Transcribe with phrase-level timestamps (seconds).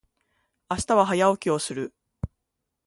[0.67, 1.93] 明日は早起きをする。